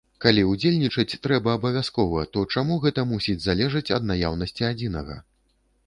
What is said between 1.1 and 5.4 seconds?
трэба абавязкова, то чаму гэта мусіць залежаць ад наяўнасці адзінага?